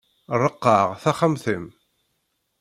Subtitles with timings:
[0.41, 1.65] Ṛeqqeɛ taxxamt-im!